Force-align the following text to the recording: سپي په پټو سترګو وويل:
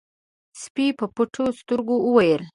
سپي 0.61 0.87
په 0.99 1.05
پټو 1.15 1.45
سترګو 1.59 1.95
وويل: 2.01 2.41